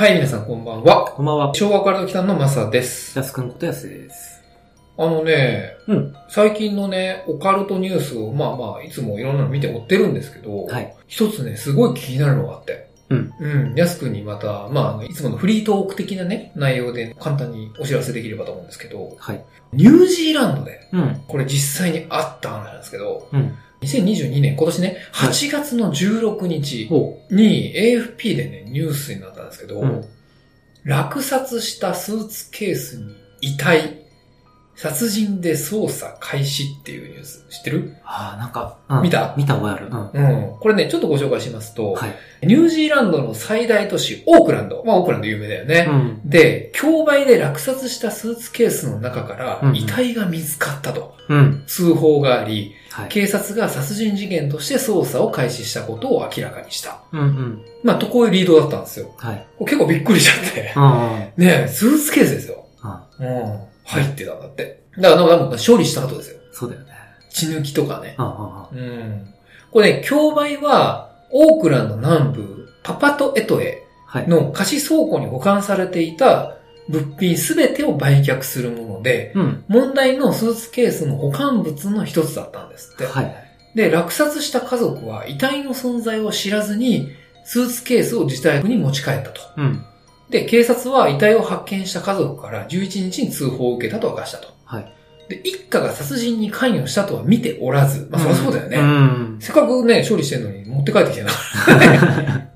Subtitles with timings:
[0.00, 1.12] はい、皆さんこんばんは。
[1.14, 1.54] こんばんは。
[1.54, 3.18] 昭和オカルト期間のマサです。
[3.18, 4.42] やすくんことやすです。
[4.96, 10.96] あのね、うん最近のね、オカルトニュースを、まあまあ、いつもいろんなの見て追ってるんですけど、はい。
[11.06, 12.88] 一つね、すごい気になるのがあって。
[13.10, 13.34] うん。
[13.40, 13.74] うん。
[13.74, 19.44] やすくんにまた、まあ、いつものフリートーク的なね、内容で簡単にお知らせできればと思うんですけど、はい。
[19.74, 21.22] ニュージーランドで、うん。
[21.28, 23.54] これ実際にあった話なんですけど、うん。
[23.80, 29.82] 2022年、今年ね、はい8月の16日ほに AFP でね、ニュースになったんですけど、う。
[29.82, 30.04] うん。
[30.84, 34.02] 落札したスーツケースに遺体、
[34.80, 37.96] 殺人で捜査開始っていうニュース知ってる？
[38.02, 39.34] ああ、なんか、うん見た？
[39.36, 39.88] 見た覚えある。
[39.88, 40.52] うん。
[40.52, 40.58] うん。
[40.58, 42.16] これね、ちょっとご紹介しますと、はい。
[42.46, 44.82] ニュージーランドの最大都市、オークランド。
[44.86, 45.86] まあ、オークランド有名だよね。
[45.86, 45.92] う
[46.26, 46.30] ん。
[46.30, 51.62] で、競売で落札したスーツケースの中から遺体が見つかったとうん。
[51.66, 53.08] 通報があり、はい。
[53.10, 57.02] 警察が殺人事件として捜査を開始したことを明らかにした。
[57.12, 57.64] うんうん。
[57.84, 59.14] まあ、とこういうリードだったんですよ。
[59.18, 59.46] はい。
[59.60, 60.72] 結構びっくりしちゃって。
[61.36, 62.64] ねえ、スーツケースですよ。
[63.20, 63.60] うん。
[63.96, 64.02] うん。
[64.02, 64.82] 入ってたんだって。
[64.98, 66.40] だから、なんか、処理した後ですよ。
[66.52, 66.88] そうだよね。
[67.30, 68.16] 血抜きとかね。
[68.18, 69.34] うん。
[69.70, 74.28] これね、競売は、オークランド南部、パパトエトエはい。
[74.28, 76.56] の貸し倉庫に保管されていた
[76.88, 79.64] 物品すべてを売却するもので、うん。
[79.68, 83.06] 問題のスーツケースの保管物の一つだったんですって。
[83.06, 83.34] はい。
[83.76, 87.12] で、落札した家族は遺体の存在を知らずに、
[87.44, 89.40] スーツケースを自宅に持ち帰ったと。
[89.56, 89.84] うん。
[90.30, 94.48] で、警察は遺体を発見した家族から11日に通報を受けたと明かしたと。
[94.64, 94.92] はい。
[95.28, 98.78] で、一家が殺人に関与したとは見ておらず、まあそりゃそうだよね。
[98.78, 99.36] うん。
[99.40, 101.30] せっかくね、処理してるのに持って帰ってきてな。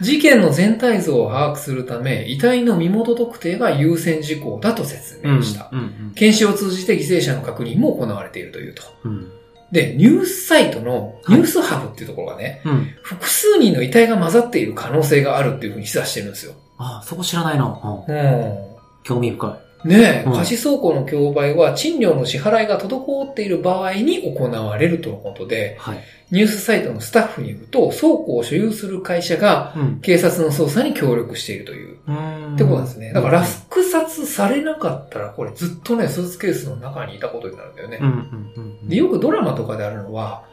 [0.00, 5.36] 事件の全体像を把握するため、遺体の身元特定が優先事項だと説うん。
[5.36, 5.70] 明した。
[5.72, 6.12] うん。
[6.14, 8.82] 検視を通じて犠牲者の確認も行われているというと。
[9.04, 9.28] うん。
[9.72, 12.90] で、ニュースサイトのニュースハブっていうところがね、うん。
[13.02, 16.52] 複数人の遺体が混ざっている可能性があるっていうふうに示唆してるんですよ。
[16.78, 17.64] ああ、そこ知らないな。
[17.64, 18.14] うん。
[18.14, 18.76] うん。
[19.02, 26.02] 興味深ねえ、うん貸し倉庫の競売は賃料の支払いが滞っている場合に行われるとのことでい。、はい。
[26.32, 30.00] ニュースサイトのスタッフによると、倉庫を所有する会社がうん。
[30.00, 31.98] 警察の捜査に協力しているという。
[32.06, 32.54] うん。
[32.54, 33.12] ってことですね。
[33.12, 38.08] だから落札されなかったら、これずっとね、スーツケースの中にいたことになるんだよねうん。。
[38.08, 38.52] うん。
[38.56, 38.88] うん。
[38.88, 40.44] で、よくドラマとかであるのは、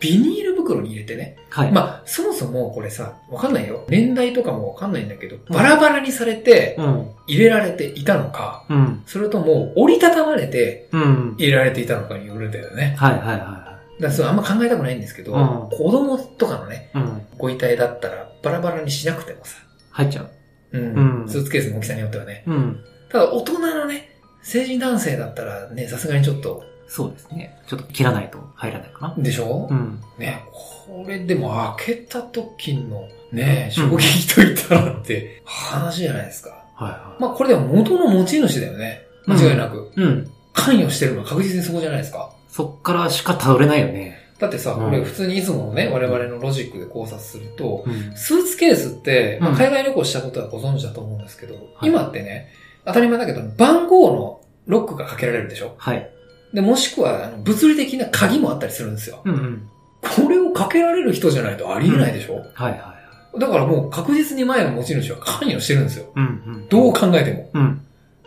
[0.00, 1.36] ビニール袋に入れてね。
[1.50, 1.72] はい。
[1.72, 3.84] まあ、そもそもこれさ、わかんないよ。
[3.88, 7.10] 年代とかもわかんないんだけど、バラバラにされてうん。
[7.26, 9.02] 入れられていたのか、うん。
[9.06, 11.34] それとも折りたたまれてうん。
[11.38, 12.96] 入れられていたのかによるんだよね。
[12.98, 16.90] はいはいはだからそれあんま考えたくないんですけど、うん子供とかのね。
[16.94, 17.22] うん。
[17.38, 19.56] ご遺体だったらバラバラにしなくてもさ、
[19.90, 20.30] 入っちゃう。
[20.72, 22.44] うんうんスーツケースの大きさによってはね。
[22.46, 22.84] うん。
[23.10, 24.08] ただ大人のね、
[24.42, 26.64] 成人男性だったらね、さすがにちょっと、
[26.94, 27.58] そうですね。
[27.66, 29.14] ちょっと切らないと入らないかな。
[29.16, 29.98] でしょ、うん。
[30.18, 36.50] ね、これでも開けた時のね、衝撃と言ったらって話じゃないですか。
[36.74, 39.00] はいはまあこれでも元の持ち主だよね。
[39.26, 39.90] 間違いなく。
[39.96, 40.02] い。
[40.02, 40.30] うん。
[40.52, 42.30] 関与してるのは確実にそこじゃないですか。
[42.48, 44.18] そっからしか頼れないよね。
[44.38, 48.12] だってさ、うんこれ普通にいつものね、我々のロジックで考察すると、うん。
[48.14, 52.48] スーツケースって、まあうん海外旅行したことはご存知だと思うんですけど、はい今ってね、
[52.84, 55.74] 当たり前だけど、番号のロックがかけられるでしょ？
[55.78, 56.10] はい。
[56.52, 59.22] で、もしくは、物理的な鍵もあったりするんですよ。
[59.24, 59.68] うんうん。
[60.02, 62.94] これをかけられる人じゃないとありえないでしょ、はいは
[63.36, 63.38] い。
[63.40, 66.12] だからもう確実に前の持ち主は関与してるんですよ。
[66.14, 66.26] うんう
[66.58, 66.68] ん。
[66.68, 67.48] どう考えても。
[67.54, 67.80] うん。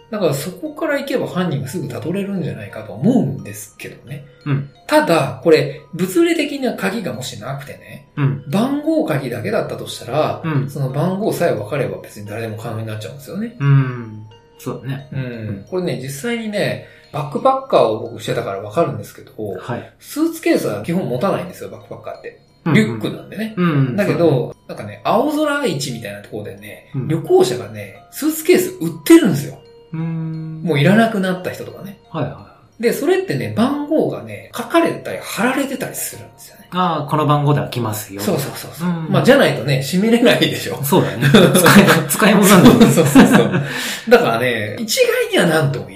[0.09, 4.25] だからそこから行けば犯人がすぐ辿れるんじゃないかと思うんですけどね。
[4.45, 4.69] うん。
[4.87, 8.43] ただ、これ、物理的な鍵がもしなくてね、うん。
[8.49, 10.69] 番号鍵だけだったとしたら、うん。
[10.69, 13.55] その番号さえ分かれば別に誰でも可能になっちゃうんですよね。
[13.59, 14.25] うん。
[14.59, 15.09] そうだね。
[15.11, 15.65] うん。
[15.69, 19.93] これね、実際にね、バックパッカーを僕してたから分かるんですけど、はい。
[19.99, 22.41] スーツケースは基本持たないんですよ、バックパッカーって。
[22.73, 23.53] リュックなんでね。
[23.55, 23.95] うん。
[23.95, 29.53] だけど、なんかね、青空市みたいなところでね、うん旅行者がね、スーツケース売ってるんですよ。
[29.93, 30.61] そう、うん。
[30.61, 31.99] もういらなくなった人とかね。
[32.09, 36.65] はいはで、それってね、番号がね、書かれたり貼られてたりするんですよね。
[36.65, 36.67] い。
[36.71, 38.19] ああ、この番号では来ますよ。
[38.19, 38.89] そうそうそうそう。
[38.89, 40.83] うんまあ、じゃないとね、閉めれないでしょ。
[40.83, 41.29] そうだよね。
[41.29, 42.85] 使い、使い物なんだよね。
[42.91, 43.63] そうそうそう。
[44.09, 45.89] だからね、一概には何とも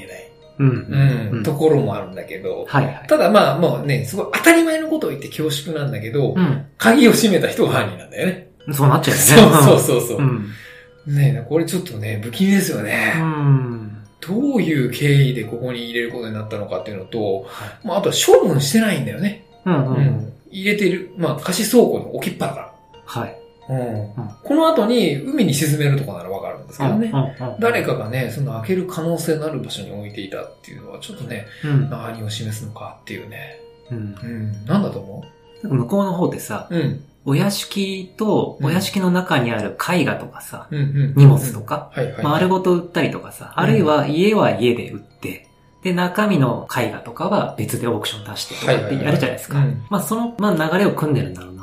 [0.60, 0.66] う
[1.40, 3.08] んところもあるんだけど、はいはい。
[3.08, 6.66] ただまあもうね、すごい当たり前のことを言って恐縮なんだけど、うん。
[6.78, 8.52] 鍵を閉めた人が犯人なんだよね。
[8.72, 9.58] そうなっちゃうよね。
[9.64, 10.18] そうそうそうそう。
[10.18, 11.16] うん。
[11.16, 13.14] ねこれちょっとね、不気味ですよね。
[13.18, 13.98] うん。
[14.20, 17.48] どういう経緯でここに入れることになったのかっていうのと、
[17.84, 19.46] まああとは処分してないんだよね。
[19.66, 19.74] うん。
[19.74, 19.78] う。
[19.78, 20.34] うんん。
[20.52, 22.74] 入れてる、まあ貸し倉庫に置きっぱだか
[23.06, 23.39] はい。
[23.70, 23.80] ら。
[23.80, 24.14] うん。
[24.44, 27.12] この後に海に沈めるとかならわかるんですけどね。
[27.60, 31.90] 誰かがね、その開ける可能性のある場所に置いていたっていうのはちょっとね、うん。
[31.90, 33.60] 何を示すのかっていうね。
[33.92, 33.98] うん。
[33.98, 34.66] うん。
[34.66, 35.24] なんだと思
[35.64, 37.04] 向こうの方ってさ、ううん。
[37.26, 40.68] お屋敷と、お屋敷の中にある絵画とかさ。
[40.72, 41.92] 荷物とか、
[42.24, 45.48] 丸ごと売ったりとかさ、うんあるいは家は家で売って、
[45.84, 49.64] で、中身の絵画とかは別でオークション出してとかってやるじゃないですか。
[49.90, 51.59] まあ、その、まあ、流れを組んでるんだろう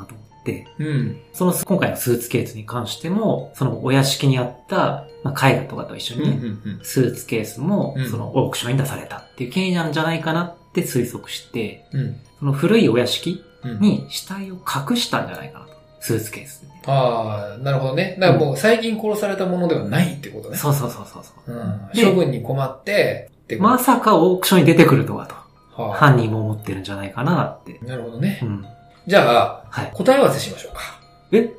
[0.79, 1.17] うん。
[1.33, 11.99] その、今回のスーツケースに関しても、そのお屋敷にあった、まあ、絵画とかと一緒うんにね、うんスーツケースもうん、そのオークションに出されたっていう経緯なんじゃないかなって推測して、うん。
[12.01, 12.15] うん。
[12.39, 13.79] その古いお屋敷うん。
[13.79, 15.71] に死体を隠したんじゃないかなと。
[15.99, 16.67] スーツケースで。
[16.87, 18.17] ああ、なるほどね。
[18.19, 20.57] だからもう最近殺されたものではないってことね。
[20.57, 21.55] そうそうそうそうそう。
[21.55, 21.89] うん。
[21.93, 23.29] で処分に困って、
[23.59, 25.35] まさかオークションに出てくるとはと。
[25.81, 27.79] はあ犯人も思ってるんじゃないかなって。
[27.85, 28.45] なるほどねう。
[28.45, 28.65] ん。
[29.07, 29.91] じゃあ、はい。
[29.93, 30.81] 答え合わせしましょうか。
[31.31, 31.49] え？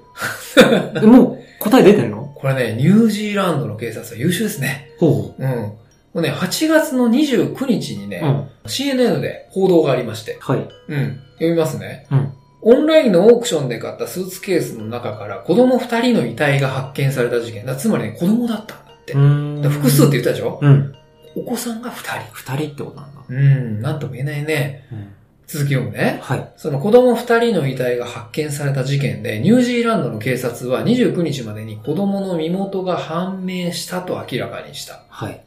[1.02, 2.32] えもう答え出てるの？
[2.36, 4.90] これね、ニュージーランドの警察は優秀ですね。
[4.98, 5.48] ほうん。
[5.48, 5.76] も
[6.14, 8.26] うね、8月の29日にね、う。
[8.26, 8.48] うん。
[8.66, 10.68] CNN で報道がありまして、はい。
[10.88, 11.20] うん。
[11.34, 12.06] 読みますね。
[12.10, 12.32] うん。
[12.60, 17.76] オンラインのオークションで買ったスーツケースの中から子供2人の遺体が発見された事件だ。
[17.76, 19.68] つまりね、子供だったんだって。
[19.68, 20.58] 複数って言ったでしょ？
[20.60, 20.94] うん。
[21.36, 22.32] お子さんが2人。
[22.32, 23.20] 二人ってことなんだ。
[23.28, 24.84] うん、なんとも言えないね。
[24.92, 25.12] うん。
[25.48, 26.18] 続き読むね。
[26.22, 26.52] はい。
[26.58, 35.00] その子供2人の遺体が発見された事件で、ニュージーランドの警察は29日までに子供の身元が判明したと明らかにした。
[35.08, 35.40] はい。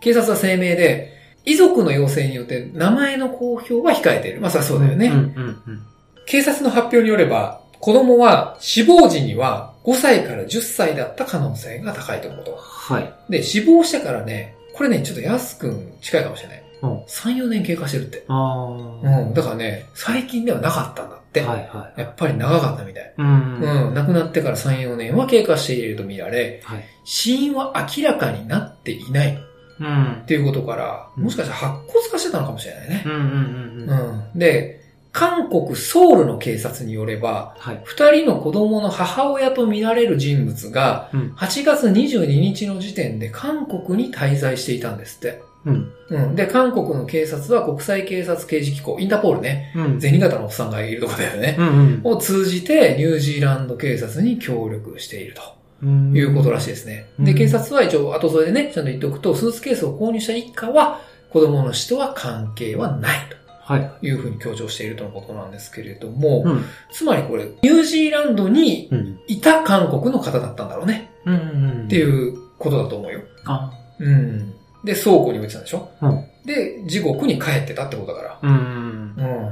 [0.00, 1.16] 警察は声明で、
[1.46, 4.42] 遺族の要請によって名前の公表は控えている。
[4.42, 5.06] まあ、そりゃそうだよね。
[5.06, 5.82] うんうんうん。
[6.26, 12.56] 警察の発表によれば、子供は死亡時には5歳から10歳だった可能性が高いとのこと。
[12.56, 13.14] はい。
[13.30, 16.65] で、死亡してからね、これね、ちょっと安くん近いかもしれない。
[16.92, 18.24] うん3、4年経過してるって。
[18.28, 19.20] あうあ。
[19.20, 19.34] ん。
[19.34, 21.40] だからね、最近ではなかったんだって。
[21.42, 22.00] はいはい。
[22.00, 23.14] やっぱり長かったみたい。
[23.18, 23.60] うん。
[23.60, 23.94] うん。
[23.94, 26.84] 亡くなってから3、4年は経過していると見られ、はい。
[27.04, 29.36] 死因は明らかになっていないっ
[29.78, 30.22] うん。
[30.26, 33.08] ていうことから、うんもしかしたら白骨化してたのかもしれないねう。
[33.08, 34.36] んうんうんううん。
[34.36, 34.38] ん。
[34.38, 34.80] で、
[35.12, 37.80] 韓国ソウルの警察によれば、はい。
[37.84, 41.32] 二人の子供の母親と見られる人物が、うん。
[41.36, 45.40] 8月22日の時点で韓国に滞在していたんですって。
[45.66, 45.92] うん。
[46.08, 46.36] うん。
[46.36, 50.00] で、韓国の警察は国際警察刑事機構、インターポールね、うん。
[50.00, 51.56] 銭形のおっさんがいるとこだよね。
[51.58, 55.42] うんを通じてニュージーランド警察に協力していると
[55.82, 56.16] うん。
[56.16, 57.10] いうことらしいですね。
[57.18, 63.18] うんで、警察は一応後添えでね、ちゃんと言っておくと、スーツケースを購入した一家は子供の死とは関係はない
[63.66, 63.90] はい。
[64.00, 66.64] というふうに強調しているとのことなんですけれども、うん。
[66.92, 69.18] つまりこれ、ニュージーランドにうん。
[69.26, 71.10] いた韓国の方だったんだろうね。
[71.24, 71.36] うんう
[71.82, 71.84] ん。
[71.86, 73.20] っていうことだと思うよ。
[73.44, 74.54] あうん。
[74.86, 75.90] で、倉庫に置いてたんでしょ？
[76.00, 76.24] うん。
[76.46, 78.38] で、地獄に帰ってたってことだから。
[78.42, 79.14] うん。
[79.18, 79.50] うん。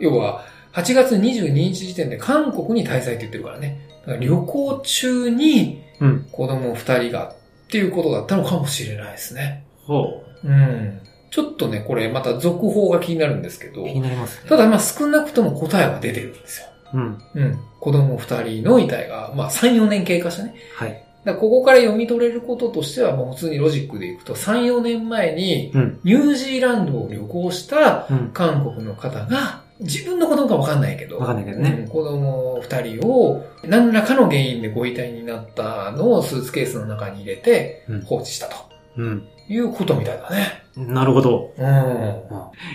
[0.00, 3.80] 要は、8月22日時点で韓国に滞在って言ってるからね。
[4.06, 6.26] ら旅行中にうん。
[6.32, 7.34] 子供二人がっ
[7.70, 9.66] ていうことだったのかもしれないですね。
[9.86, 11.00] ほうん。
[11.30, 13.86] ちょっとね、これまた続報が気になるんですけどう。
[13.86, 14.48] 気、になりますね。
[14.48, 16.66] ただまあ少なくとも答えは出てるんですよ。
[16.94, 17.18] うん。
[17.34, 17.58] うん。
[17.78, 20.54] 子供二人の遺体が、まあ3、4年経過したね。
[20.74, 21.04] はい。
[21.24, 26.00] だここから読み取れることとしては、もう普通にロジックでいくと、3、4年前に、うん。
[26.02, 28.30] ニュージーランドを旅行したうん。
[28.32, 38.56] 韓国の方が、自分の子供かわかんないけど、わかんないけどねうん子供二人を、何らかの原因でご遺体になったのをスーツケースの中に入れてうん放置したと
[38.98, 39.26] うん。
[39.48, 40.62] いうことみたいだね。
[40.76, 41.52] なるほど。
[41.56, 41.66] うん。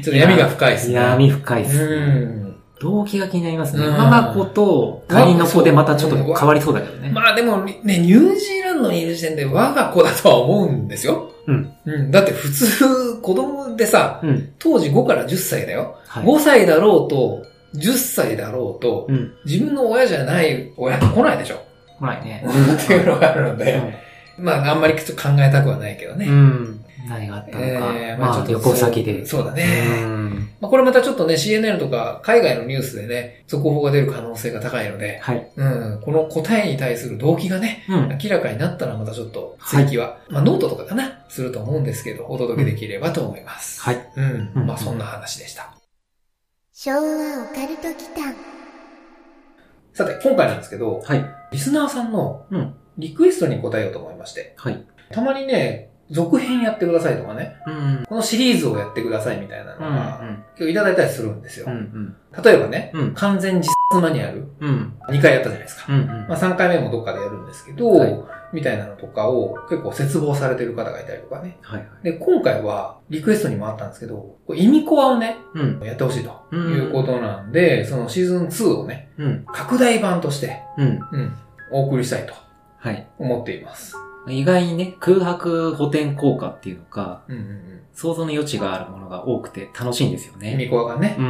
[0.04, 0.96] ちょっと闇が深いですね。
[0.96, 2.06] 闇深いっすうね。
[2.26, 2.55] ん。
[2.86, 3.86] 動機が気になりますね。
[3.86, 7.10] うんママ子と他人の子でまたちょっと変わりそうだけどね。
[7.10, 11.32] まあでもね、ニュージーランドにいる時点で我が子だとは思うんですよ。
[11.48, 11.74] うん。
[11.86, 12.12] うん。
[12.12, 14.54] だって普通、子供でさ、うん。
[14.60, 15.98] 当時5から10歳だよ。
[16.08, 16.24] はい。
[16.24, 17.44] 5歳だろうと、
[17.76, 19.34] 10歳だろうと、うん。
[19.46, 21.64] 自分の親じゃない親って来ないでしょ。
[22.00, 22.46] 来ないね。
[22.84, 23.82] っていうのがあるので、
[24.38, 26.26] まああんまりちょっと考えたくはないけどね。
[26.28, 26.75] うん。
[27.08, 27.94] 何があったのか。
[27.96, 29.26] えーまあ旅行先で。
[29.26, 30.04] そうそうだうね。
[30.04, 30.50] ん。
[30.62, 35.52] まあ、これまたちょっとね、CNN とか海外のニュースでね、速報が出る可能性が高いので、はい。
[35.56, 38.18] うん、この答えに対する動機がね、うん。
[38.22, 43.82] 明らかになったらまたちょっと追記は、まあノートとかかな、すると思うんですけど、お届けできればと思います。
[43.82, 44.10] はい。
[44.16, 44.52] うん。
[44.56, 45.74] うんまあそんな話でした。
[46.74, 47.02] 昭和オ
[47.56, 48.36] カルト奇譚
[49.94, 51.26] さて、今回なんですけど、はい。
[51.52, 54.86] リスナーさんのうんリクエストに答えようと思いまして、はい。
[55.12, 58.04] たまにね、続編やってくださいとかね、うん。
[58.08, 59.96] このシリーズをやってくださいみたいなのうん。
[59.96, 60.22] が、
[60.56, 61.66] 結構いただいたりするんですよ。
[61.68, 62.16] うん。
[62.44, 63.14] 例えばね、うん。
[63.14, 64.94] 完全実質マニュアル、うん。
[65.10, 65.94] 2回やったじゃないですか。
[65.94, 66.06] うん。
[66.08, 71.58] まあ3回目もどっかでやるんですけど、はいみたいなのとかを結構絶望されてる方がいたりとかね。
[71.62, 72.04] はいはい。
[72.04, 75.82] で、今回はリクエストにもあったんですけど、意味コアをね、うん。
[75.84, 79.46] やってほしいとうんいうことなんで、そのシーズン2をね、うん。
[79.52, 80.88] 拡大版として、うん。
[81.12, 81.38] うん、
[81.72, 82.34] お送りしたいと
[82.78, 83.08] はい。
[83.20, 83.96] 思っています。
[84.28, 87.82] 意外にね、空白補填効果っていうのが、うんうんうん。
[87.94, 90.56] 想像の余地があるものが多くて楽しいんですよ意ね。
[90.58, 91.22] 味コアがねう。。
[91.22, 91.28] うん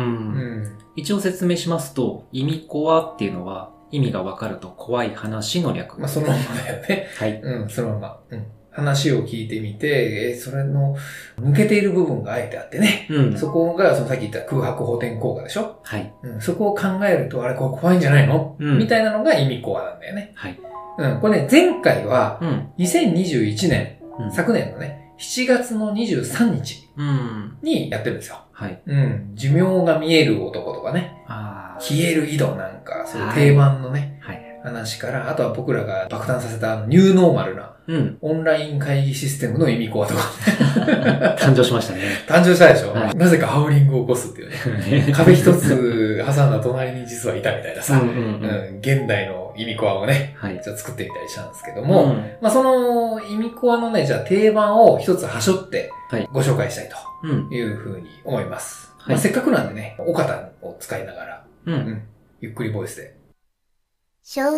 [0.63, 0.77] ん。
[0.95, 5.99] 一応説明しますと、意味コアっていうのは、意味がわかると怖い話の略。
[5.99, 7.07] まあそのままだよね。
[7.17, 7.39] はい。
[7.41, 8.19] うん、そのまま。
[8.31, 8.45] うん。
[8.71, 10.97] 話を聞いてみて、えーそれの
[11.39, 13.07] 抜けている部分があえてあってね。
[13.09, 13.37] うん。
[13.37, 16.13] そこが、そのさっき言った空白補填効果でしょはい。
[16.23, 16.41] うん。
[16.41, 20.33] そこを考えると、あれこれ怖いんじゃないの、うんみたいなのが意味コアなんだよね。
[20.35, 20.59] はい。
[20.97, 21.19] うん。
[21.19, 22.69] これね、前回は、うん。
[22.77, 24.31] 2021年、うん。
[24.31, 27.57] 昨年のね、7月の23日うん。
[27.61, 28.37] にやってるんですよ。
[28.51, 28.81] はい。
[28.85, 29.31] うん。
[29.33, 31.81] 寿命が見える男とかね、ああ。
[31.81, 34.41] 消える井戸なんか、そういう定番のね、はい。
[34.63, 38.17] 話から、あとは僕らが爆誕させたニューノーマルなうん。
[38.21, 40.21] オンライン会議システムの意味コアとか
[41.37, 42.01] 誕生しましたね。
[42.27, 45.11] 誕生したでしょ、はいなぜかハウリングを起こすっていうね。
[45.13, 48.21] 壁一つ挟んだ隣に実はいたみたいなさ、うんうんうう
[48.71, 48.75] ん。
[48.75, 50.61] ん現代の意味コアをね、はい。
[50.61, 56.89] ちょっと作ってみたりしたんですけども、うんまあその意味コアのね、じゃあ定番を一つ端折ってはいご紹介したい
[57.23, 57.49] うん。
[57.49, 58.93] というふうに思います。
[58.99, 61.71] はいまあ、せっかくなんでね、お方を使いながら、う。
[61.71, 62.03] うんん、
[62.41, 63.15] ゆっくりボイスで。
[64.23, 64.51] 昭和オ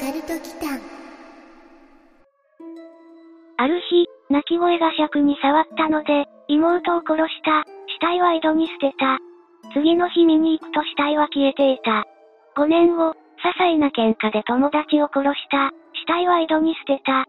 [0.00, 0.80] カルト祈間
[3.58, 7.68] ある日、泣き声が尺に触ったので、妹を殺した。
[7.92, 9.18] 死体は井戸に捨てた。
[9.74, 12.06] 次の日見に行くと死体は消えていた。
[12.56, 15.70] 5年後、些細な喧嘩で友達を殺した。
[15.94, 17.24] 死体は井戸に捨てた。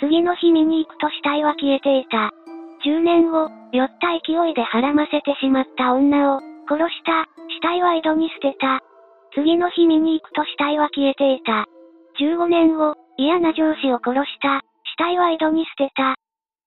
[0.00, 2.32] 次の日見に行くと死体は消えていた。
[2.84, 7.28] 10年後、酔った勢いではらませてしまった女を殺した。
[7.48, 8.80] 死体は井戸に捨てた。
[9.34, 11.66] 次の日見に行くと死体は消えていた。
[12.18, 14.62] 15年後、嫌な上司を殺した。
[14.84, 16.14] 死体は井戸に捨てた。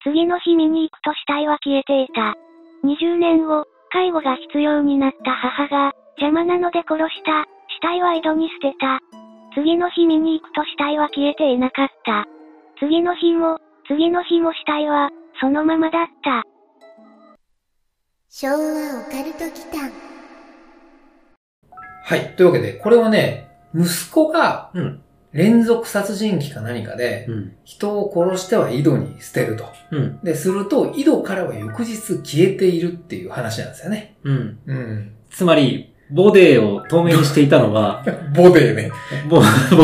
[0.04, 2.36] 次の日見に行くと死体は消えていた。
[2.84, 7.53] 20年後、介護が必要になった母が、邪魔なので殺した。
[7.84, 9.02] 死体は井戸に捨てた。
[9.56, 12.24] 次の日見に行くと死体は消えていなかった。
[12.80, 13.60] 次の日も、
[13.90, 15.10] 次の日も死体は、
[15.42, 16.44] そのままだった。
[18.30, 19.92] 昭和オカルト祈間
[22.06, 22.34] はい。
[22.38, 25.02] というわけで、これはね、息子がうん。
[25.34, 27.56] 連続殺人鬼か何かで、うん。
[27.66, 29.66] 人を殺しては井戸に捨てると。
[29.92, 30.20] うん。
[30.24, 34.16] で、すると、井戸からは翌日消えているっていう話なんですよね。
[34.24, 34.60] うん。
[34.68, 35.16] うん。
[35.30, 38.04] つまり、ボデーを透明にしていたのは、
[38.36, 38.92] ボデーね。
[39.30, 39.40] ボ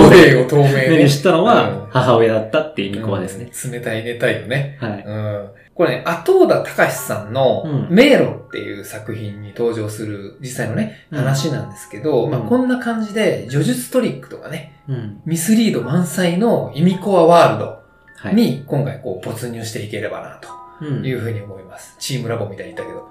[0.09, 1.03] デデーを透明ーね。
[1.03, 3.49] にしたのうんは母親だったっていう意味コアですね。
[3.63, 4.77] うん冷たい寝たいよね。
[4.79, 5.03] はい。
[5.05, 5.47] うん。
[5.73, 15.21] これね、後田隆さんのうん迷路っていう作品に登場する実際のね、うん話なんですけど、まあうんこんな感じで、叙述トリックとかね、うん。
[15.25, 17.79] ミスリード満載の意味コアワールド
[18.17, 18.35] はい。
[18.35, 20.55] に今回こう没入していければなとうん
[20.85, 21.95] いうふうに思います。
[21.99, 23.07] チームラボみたいに言ったけど。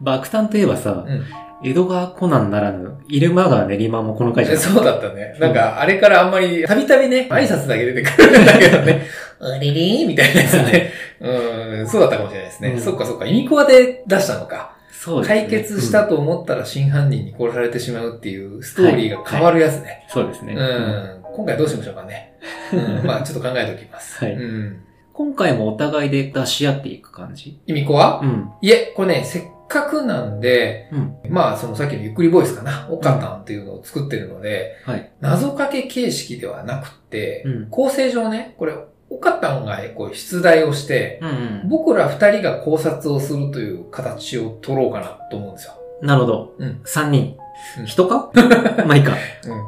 [0.00, 1.24] 爆誕といえばさ、うん
[1.62, 5.36] 江戸川コナンならぬ、入間川練馬もこの回じゃそうだったね。
[5.38, 9.06] なんか、あれからあんまり、たびたびね、挨拶だけ出てくるんだけどね、
[9.38, 10.90] あれれみたいなやつね。
[11.20, 12.70] うん、そうだったかもしれないですね。
[12.70, 14.74] うんそっかそっか、意味コアで出したのか。
[14.90, 15.40] そうですね。
[15.40, 20.04] 解決したと思ったら真犯人に殺されてしまうっていうストーリーが変わるやつね。
[20.08, 20.54] うんそうですね。
[20.54, 21.22] うん。
[21.36, 22.38] 今回どうしましょうかね。
[22.72, 24.18] うん、まあちょっと考えておきます。
[24.24, 24.82] はいうん。
[25.12, 27.60] 今回もお互いで出し合っていく感じ？
[27.66, 28.50] 意味コアうん。
[28.62, 31.16] いえ、これね、せっかくなんで、うん。
[31.28, 35.10] まあそのさっきのゆっくりボイスかな、オカタンっていうのを作ってるので、はい。
[35.20, 38.74] 謎かけ形式ではなくて、うん構成上ね、これ、
[39.12, 41.32] オカタンがこう出題をして、うんう
[41.66, 41.68] ん。
[41.68, 45.74] 僕ら二人が考察をするという形を取ろうかなと思うんですよ。
[46.00, 46.54] なるほど。
[46.58, 47.36] うん三人
[47.78, 47.86] うん。
[47.86, 48.30] 人か？
[48.86, 49.12] まあいいか。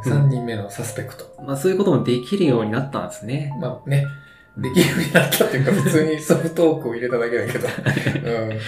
[0.05, 0.11] うん。
[0.11, 1.25] 三人目のサスペクト。
[1.45, 3.53] まあそういうこともできるようになったんですね。
[3.61, 4.07] まあね、
[4.56, 7.68] できるようになったっていうか、普通にソフトークを入れただけだけど。
[7.68, 8.61] うん。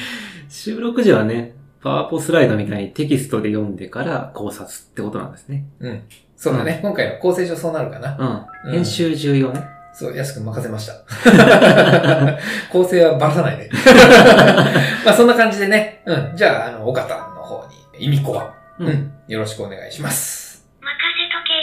[0.48, 5.66] 収録時はね、パワポスライドみたいにテキストで読んでから考察ってことなんですね。
[5.80, 6.02] うん。
[6.36, 6.78] そうだね。
[6.82, 8.46] 今回の構成上そうなるかな。
[8.64, 8.72] うん。
[8.72, 9.66] 編集重要ね。
[9.92, 10.94] そう、安く任せました。
[12.72, 13.70] 構成はばらさないで。
[15.04, 16.02] まあそんな感じでね。
[16.06, 16.32] うん。
[16.34, 17.66] じゃあ、あの、岡田の方
[17.98, 18.44] に、意味コア。
[18.78, 18.84] う。
[18.84, 19.12] うんん。
[19.28, 20.66] よろしくお願いします。
[20.80, 20.96] 任せ
[21.28, 21.54] とけ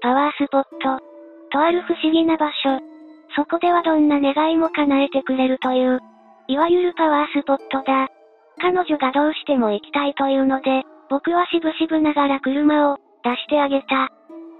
[0.00, 1.15] パワースポット。
[1.56, 2.78] とある不思議な場所。
[3.34, 6.00] そこではどんな願いも叶えてくれるという、
[6.48, 8.08] いわゆるパワースポットだ。
[8.60, 14.10] 彼女がどうしても行きたいというので、僕はしぶしぶながら車を出してあげた。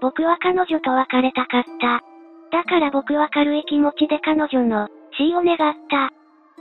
[0.01, 2.01] 僕は彼女と別れたかった。
[2.51, 4.87] だから僕は軽い気持ちで彼女の
[5.17, 6.09] 死を願った。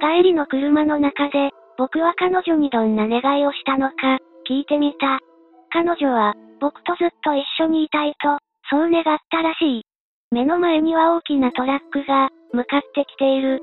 [0.01, 5.19] 帰りの車の中で、僕は彼女にどんな願いをしたのか、聞いてみた。
[5.71, 8.37] 彼女は、僕とずっと一緒にいたいと、
[8.69, 9.86] そう願ったらしい。
[10.33, 13.61] 目の前には大きなトラックが、向かってきている。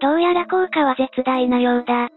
[0.00, 2.08] どうやら効果は絶大なようだ。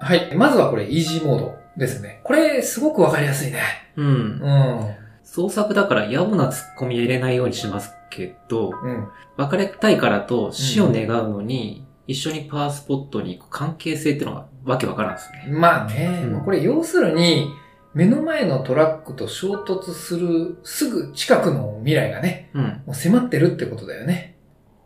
[0.00, 0.34] はい。
[0.34, 2.22] まずはこれ、イージーモードですね。
[2.24, 3.60] これ、すごくわかりやすいね。
[3.96, 4.10] うんう。
[4.10, 4.94] ん。
[5.22, 9.08] 創作だから野暮な突っ込み入れないようにしますけど、うん。
[9.36, 15.48] 別れたいからと死を願うのに、一緒にパワースポットに行く関係性っていうのがわけわからんですね。
[15.48, 17.48] まあね、うんこれ要するに、
[17.94, 22.62] 目の前のトラックと衝突するすぐ近くの未来がね、うん。
[22.64, 24.36] もう迫ってるってことだよね。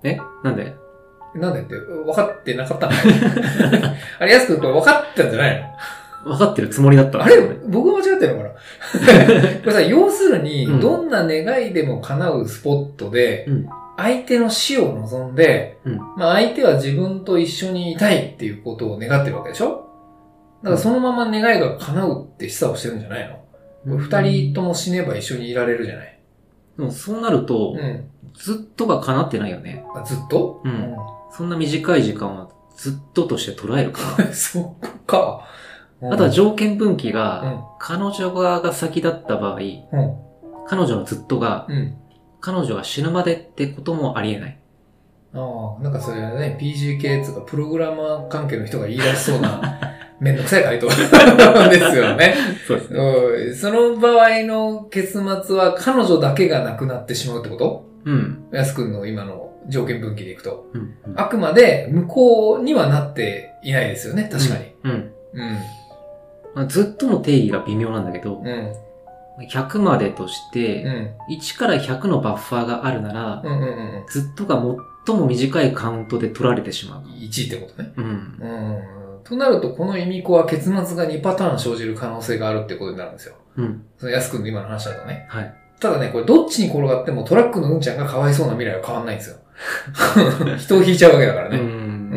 [0.02, 0.18] え？
[0.44, 0.74] なんで？
[1.34, 2.92] なんでって、分かってなかったの？
[4.20, 5.74] あれ、安くんこれ分かってたんじゃない
[6.24, 6.30] の？
[6.36, 8.50] 分かってるつもりだったあれ僕が間違ってるのかな？
[9.60, 10.80] これさ、要するに、うん。
[10.80, 13.68] どんな願いでも叶うスポットで、うん。
[13.96, 15.96] 相手の死を望んで、うん。
[16.16, 19.87] まあ相手は自分と一緒にいたいっていうことを願ってるわけでしょ？
[20.62, 23.36] だからそのまま願いが叶うって示唆をしてるんじゃないの？
[23.96, 26.18] これ二人とも死ねば一緒にいられるじゃない？
[26.76, 28.10] でもそうなると、うん。
[28.34, 29.84] ずっとが叶ってないよね。
[29.94, 30.60] あずっと？
[30.64, 30.96] うん
[31.30, 35.46] そんな短い時間はずっととして捉えるかうんそっか。
[36.00, 36.14] な。
[36.14, 37.64] あとは条件分岐うが、ん。
[37.78, 39.78] 彼女側が先だった場合、うん。
[40.66, 41.96] 彼女のずっとが、うん。
[42.40, 44.58] 彼女が死ぬまでってこともありえない。
[45.34, 49.87] ああ、なんかそれね、PGK つうか、プログラマー関係の人が言い出しそうな、
[50.20, 50.86] めんどくさい回答
[51.70, 52.34] ですよね。
[52.66, 53.66] そうです。
[53.68, 57.84] うんその場合の結末は彼女だけが亡くなってしまうってこと？
[58.04, 58.44] うん。
[58.52, 60.66] やすくんの今の条件分岐でいくと。
[60.72, 60.94] うん。
[61.16, 64.64] あくまで向こうにはなっていないですよね、確かに。
[64.84, 64.90] うん。
[64.90, 65.58] うん。
[66.54, 68.72] まあ、ずっとの定義が微妙なんだけどう、ん。
[69.48, 71.10] 100までとしうて、ん。
[71.30, 73.52] 1から100のバッファーがあるなら、うん。
[73.52, 73.62] うん。
[73.62, 74.04] うん。
[74.08, 74.60] ずっとが
[75.06, 77.02] 最も短いカウントで取られてしまう。
[77.02, 77.92] 1ってことね。
[77.96, 78.04] うん。
[78.04, 78.78] うん。
[79.28, 83.34] となると、この意味子は結末が2パターン生じる可能性があるってことになるんですよ。
[83.56, 83.82] うん。
[83.98, 85.26] そのやすくんの今の話だとね。
[85.28, 85.54] はい。
[85.80, 89.36] ただね、これどっちに転がってもトラックのうんちゃんがかわいそうな未来は変わんないんですよ。
[90.58, 91.58] 人を引いちゃうわけだからうね。
[91.58, 92.12] ん。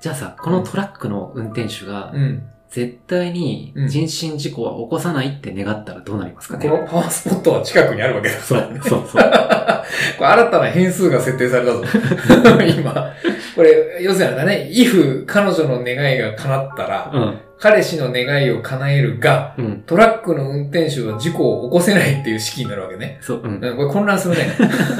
[0.00, 2.42] じゃあさ、このトラックの運転手がう、ん。
[2.76, 2.82] うん。
[2.82, 6.68] 絶対に人身事故は起こさないって願ったらどうなりますかね？
[6.68, 8.38] このパワースポットは近くにあるわけだ。
[8.40, 9.22] そう、そう、そう。
[10.18, 11.84] これ新たな変数が設定されたぞ。
[12.78, 13.12] 今。
[13.56, 17.38] これ、要するにあれだね、if 彼女の願いが叶ったら、うん。
[17.58, 19.82] 彼氏の願いを叶えるが、うん。
[19.82, 23.18] トラックの運転手は事故を起こせないっていう式になるわけね。
[23.20, 23.60] そう、うん。
[23.62, 24.48] うん、これ混乱するね。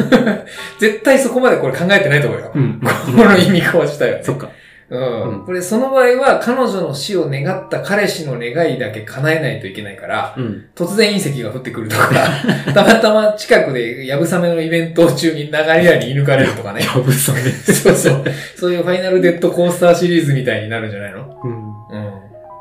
[0.79, 2.53] 絶対そこまでこれ考えてないと思うよ。
[2.55, 2.81] うん。
[2.83, 2.89] こ
[3.25, 4.23] の意味かわしたよ、ね。
[4.23, 4.51] そっか。
[4.91, 5.23] うん。
[5.41, 10.65] うんこれ、その場合は、彼女の死を願った彼氏の願いだけ叶えないといけないから、うん。
[10.75, 12.09] 突然隕石が降ってくるとか、
[12.75, 16.81] たまたま近くでやぶさめのイベント中に流れ屋に射抜かれるとかね。
[16.85, 17.41] やぶさめ。
[17.73, 18.25] そうそう。
[18.57, 21.41] そういうファイナルデッドコースターシリーズみたいになるんじゃないの？
[21.45, 21.53] うん。
[21.53, 22.13] うん。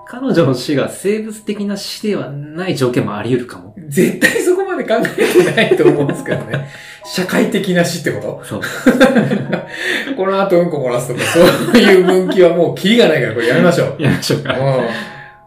[0.08, 3.76] 彼女の死が生物的な死ではない条件もあり得るかも。
[3.88, 6.68] 絶対そこまで考えてないと思うんですけどね。
[7.12, 8.46] 社会的な死ってこと？
[8.46, 8.62] そう。
[10.16, 11.40] この後うんこ漏らすとか、そ
[11.74, 14.02] ういう分岐はもうキリがないからこれやめましょう。
[14.02, 14.54] やりましょうか。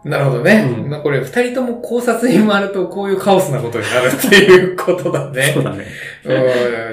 [0.03, 0.11] うん。
[0.11, 0.65] なるほどね。
[0.83, 5.51] うんまあこれ二人とも考察に回るとこういうカオスなことになるっていうことだね。
[5.53, 5.85] そうだね。
[6.25, 6.29] う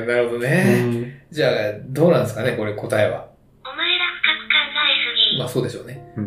[0.04, 0.64] ん、なるほどうね。
[0.85, 1.12] ん。
[1.30, 1.52] じゃあ、
[1.88, 3.26] どうなんですかね、これ答えは。
[3.64, 5.38] お前ら深く考えすぎ。
[5.38, 6.00] まあそうでしょうね。
[6.14, 6.26] この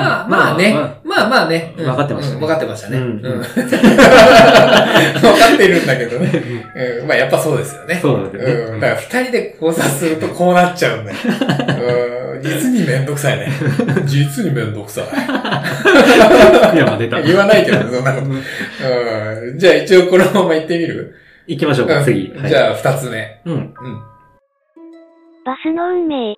[0.00, 0.74] まあまあね。
[1.04, 1.74] まあまあね。
[1.76, 2.98] うん分かってました分かってましたね。
[2.98, 3.46] 分 か
[5.54, 6.30] ってるんだけどね。
[7.00, 7.06] うん。
[7.06, 7.98] まあやっぱそうですよね。
[8.00, 8.52] そうだよね。
[8.72, 8.80] うん。
[8.80, 11.18] だから二人で考察するとこうなっちゃうんだよ。
[12.34, 12.42] うん。
[12.42, 13.48] 実にめんどくさいね。
[14.06, 15.04] 実にめんどくさい。
[15.04, 17.20] 福山出た。
[17.20, 18.26] 言わないけどね、そんなこと。
[18.26, 18.34] う
[19.54, 19.58] ん。
[19.58, 21.14] じゃあ一応このまま行ってみる？
[21.46, 22.32] 行きましょうか、次。
[22.34, 23.40] うんじゃあ二つ目。
[23.44, 23.54] うん。
[23.54, 23.70] うん。
[25.44, 26.34] バスの運命。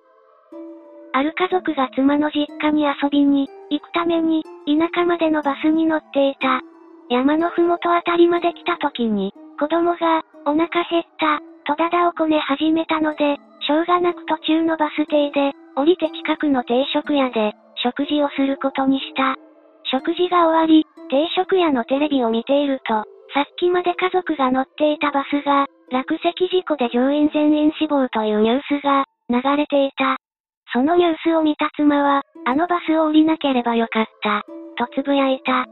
[1.13, 6.61] ある家族が妻の実家に遊びに行くために田舎までのバスに乗っていた。
[7.09, 19.35] 山のふもとあたりまで来た時に子供がお腹減ったとだだをこね始めたので、しょうがなく途中のバス停で降りて近くの定食屋で食事をすることにした。
[19.85, 30.17] 食事が終わり、定食屋のテレビを見ていると、さっきまで家族が乗っていたバスが、落石事故で乗員全員死亡というニュースが流れていた。
[30.73, 34.41] そのニュースを見た妻は、あのバスを降りなければよかった、
[34.75, 35.67] とつぶやいた。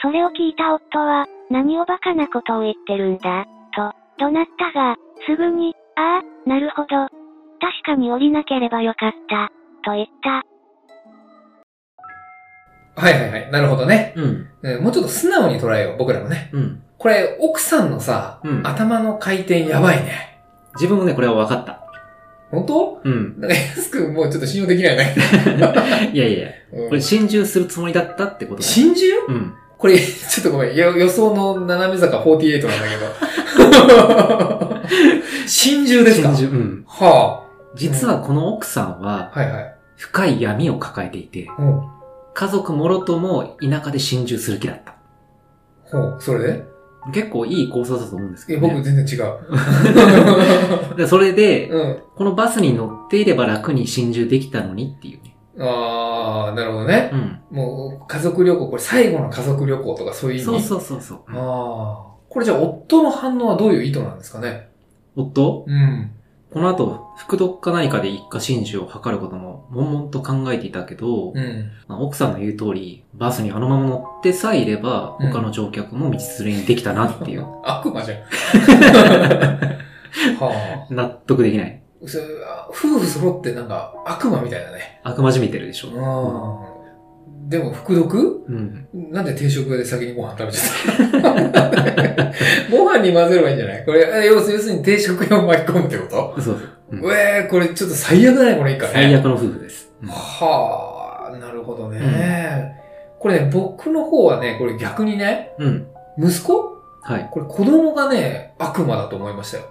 [0.00, 3.92] それを聞いた夫は、何をバカなことを言ってるんだ、と、
[4.24, 4.94] 怒鳴ったが、
[5.26, 6.86] すぐに、ああ、なるほど。
[6.86, 7.10] 確
[7.84, 9.50] かに降りなければよかった、
[9.84, 10.44] と言った。
[13.02, 13.50] はいはいはい。
[13.50, 14.12] なるほどね。
[14.14, 14.48] うん。
[14.62, 16.50] うんもうちょっと素直に捉えよう、僕らもね。
[16.52, 16.82] うん。
[16.96, 20.38] これ、奥さんのさ、うん頭の回転やばいね。
[20.76, 21.83] 自分もね、これは分かった。
[22.54, 23.00] 本当？
[23.04, 23.40] うん。
[23.40, 25.14] なんか、安くんもうちょっと信用できないね。
[26.12, 28.72] いやいやいや、うんこれ心中するつもりだったってことだよ。
[28.72, 29.52] 真珠うん。
[29.78, 30.76] これ、ちょっとごめん。
[30.76, 34.80] よ予想の斜め坂48なんだけど。
[35.46, 36.34] 真珠ですか？
[36.34, 36.56] 心中。
[36.56, 36.84] うん。
[36.86, 39.38] は実はこの奥さんは、あ。
[39.40, 39.74] はいはい。
[39.96, 41.80] 深い闇を抱えていて、うん。
[42.34, 44.94] 家族もろとも田舎で心中する気だった。
[45.84, 46.64] ほう、それで？
[47.12, 48.74] 結構いい考察だと思うんですけえ、ど、ね。
[48.74, 50.96] 僕全然違う。
[50.96, 51.98] でそれで、うん。
[52.16, 55.36] このバスに乗っていれば楽に心中できたのにっていうね。
[55.58, 57.10] あー、なるほどね。
[57.12, 57.38] うん。
[57.56, 61.18] もう、家族旅行、これ最後の家族旅行とかそういう意味そうそうそうそう。
[61.28, 62.14] ああ。
[62.28, 64.68] これじゃあ、夫の反応はどういう意図なんですかね？
[65.14, 65.64] 夫？
[65.68, 66.10] うん。
[66.54, 71.72] この後、服毒か何かで一家心中を図ることも、悶々と考えていたけど、うん。
[71.88, 78.18] まあ奥さんの言う通り、バスにあのまま乗ってさえいれば、うん他の乗客も道連れにできたなっていう、 悪魔じゃん。
[80.38, 81.82] は納得できない。
[82.70, 85.00] 夫婦揃ってなんか悪魔みたいだね。
[85.02, 85.88] 悪魔じみてるでしょ。
[85.88, 86.73] うん。
[87.48, 88.44] でも、服毒？
[88.48, 88.88] うん。
[89.12, 92.32] なんで定食屋で先にご飯食べちゃった？
[92.70, 93.84] ご飯に混ぜればいいんじゃない？
[93.84, 96.40] これ、え要するに定食屋を巻き込むってこと？
[96.40, 96.70] そうそう。
[96.92, 98.92] うんうえー、これちょっと最悪だね、これいいかね。
[98.94, 99.90] 最悪の夫婦です。
[100.02, 102.80] うんはあ、なるほどね。
[103.18, 105.86] これね、僕の方はね、これ逆にね、うん。
[106.18, 106.78] 息子？
[107.02, 107.28] はい。
[107.30, 109.64] これ子供がね、悪魔だと思いましたよ。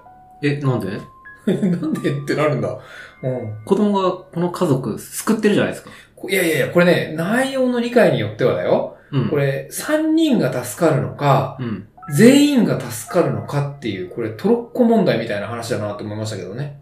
[0.43, 0.99] え、なんで？
[1.45, 1.53] な
[1.88, 2.77] んでってなるんだ。
[3.23, 3.63] うん。
[3.65, 5.89] 子供がこの家族救ってるじゃないですか。
[6.23, 8.97] こいやいやいや、これね、内容の理解によってはだよ。
[9.12, 9.29] うん。
[9.29, 11.88] これ、3人が助かるのか、うん。
[12.15, 16.79] 全員が助かるのかっていう、これトロッコ問題みたいな話だなと思いましたけどね。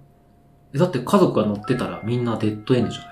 [0.73, 3.11] えだって家族が乗ってたらみんなデッドエンドじゃない？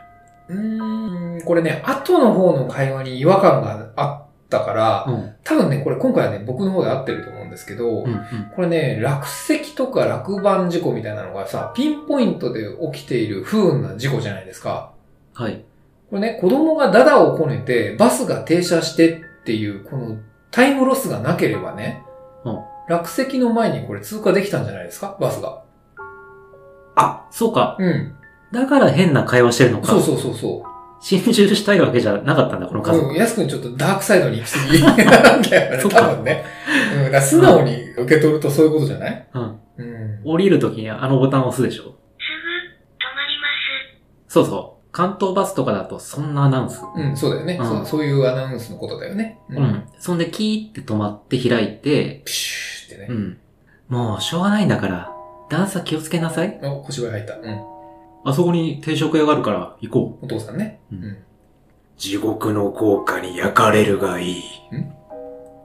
[0.49, 5.33] うーん、これね、後の方の会話に違和感があったから、うん。
[5.43, 8.23] 多分ね、これ今回はね、僕の方で合ってると思うんですけど、うんうん。
[8.55, 14.93] これね、落石とか落盤事故みたいなのがさ、ピンポイントで起きている不運な事故じゃないですか。
[15.35, 15.63] はい。
[16.09, 19.09] これね、子供がダダをこねて、バスが停車して
[19.41, 20.17] っていう、この
[20.51, 22.03] タイムロスがなければね、
[22.45, 25.15] うん落石の前にこれ通過できたんじゃないですか？
[25.21, 25.61] バスが。
[26.95, 27.75] あ、そうか。
[27.79, 28.15] うん。
[28.51, 29.87] だから変な会話してるのか。
[29.87, 30.63] そうそうそうそ
[31.01, 32.83] 心中したいわけじゃなかったんだ、このう。
[32.83, 33.07] 家族。
[33.09, 36.43] うん、安くんちょっとダークサイドに行き過ぎ なんだよね、そっか多分ね。
[36.97, 39.27] うん、だから素直に受け取るとそういうことじゃない？
[39.35, 39.41] うん。
[39.77, 40.21] うん。
[40.25, 41.83] 降りるときにあのボタンを押すでしょ？
[41.83, 41.95] すぐ、止ま
[43.27, 43.47] りま
[44.27, 44.33] す。
[44.33, 44.78] そうそう。
[44.91, 46.81] 関東バスとかだとそんなアナウンス。
[46.95, 47.85] うん、そうだよね、うんそう。
[47.85, 49.39] そういうアナウンスのことだよね。
[49.49, 49.83] ううん。
[49.99, 53.07] そんでキーって止まって開いて、ピシューってね。
[53.09, 53.37] うん。
[53.87, 55.11] もうしょうがないんだから、
[55.49, 56.59] 段差気をつけなさい。
[56.63, 57.35] お、小芝居入った。
[57.35, 57.63] うん。
[58.25, 60.79] あそこに定食屋があるから行こお父さんね。
[60.91, 60.95] う。
[60.95, 61.17] うんん。
[61.97, 64.43] 地獄の豪華に焼かれるがいい。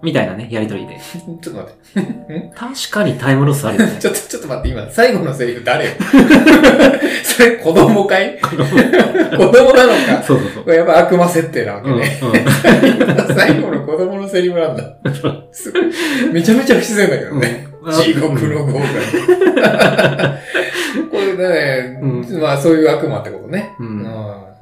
[0.05, 1.01] みたいなね、やりとりで。
[1.41, 2.51] ちょっと待って。
[2.55, 3.97] 確かにタイムロスあるよね。
[3.99, 5.93] ちょっと、ちょっと待って、今、最後のセリフ誰よ？
[7.25, 8.39] それ子供かい？
[8.41, 10.23] 子供なのか？
[10.23, 10.65] そうそうそう。
[10.65, 12.21] これやっぱ悪魔設定なわけうん、ね。
[12.23, 13.35] うん。
[13.35, 14.85] 最後の子供のセリフなんだ。
[16.33, 17.67] めちゃめちゃ不自然だけどね。
[17.69, 18.85] うん地獄の豪華に。
[21.11, 22.07] これね、う
[22.39, 23.75] まあそういう悪魔ってことね。
[23.79, 24.05] うんうん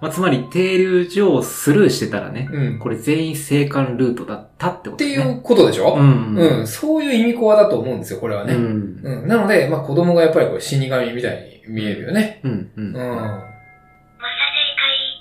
[0.03, 2.79] まあ、つまり、停留所をスルーしてたらね、うん。
[2.81, 5.29] これ全員生還ルートだったってこってとね。
[5.29, 5.95] いうことでしょ？
[5.95, 6.35] うん。
[6.35, 6.67] うん。
[6.67, 8.55] そういう意味コアだと思うんですよ、これはね。
[8.55, 8.99] うん。
[9.01, 9.29] うん。
[9.29, 12.41] なので、まあ子供がやっぱりこれ死神みたいに見えるよね。
[12.43, 12.51] うん。
[12.51, 12.69] う。
[12.77, 12.93] うんん。
[12.95, 13.05] マサ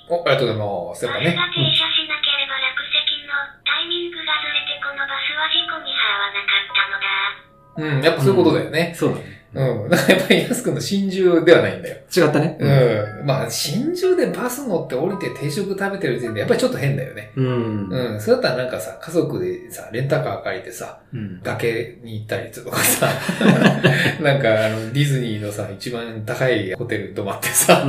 [0.08, 1.04] 正お、ありがとうございます。
[1.04, 1.32] やっぱねが。
[1.54, 1.60] 停
[7.76, 8.94] うん、やっぱそういうことだよね。
[8.96, 9.42] そうだね。
[9.54, 9.90] うん。
[9.90, 11.96] だからやっぱり安くんの心中ではないんだよ。
[12.16, 12.56] 違ったね。
[12.58, 13.26] うん。
[13.26, 17.32] まあ、心中でバス乗って降りて定食食べてる時点でやっぱりちょっと変だよね。
[17.36, 17.88] うん。
[17.88, 18.20] うん。
[18.20, 21.40] それだったらなんかさ、家族でさ、レンタカー借りてさ、うん。
[21.42, 23.08] 崖に行ったりとかさ、
[24.22, 27.84] なんかあの、ディズニーのさ、一番高いホテルに泊まってさ、